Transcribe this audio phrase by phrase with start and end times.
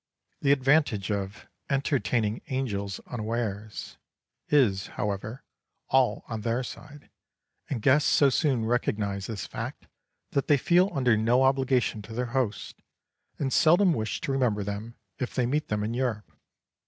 [0.41, 3.99] The advantage of "entertaining angels unawares"
[4.49, 5.43] is, however,
[5.89, 7.11] all on their side,
[7.69, 9.85] and guests so soon recognise this fact,
[10.31, 12.73] that they feel under no obligation to their hosts,
[13.37, 16.31] and seldom wish to remember them if they meet them in Europe.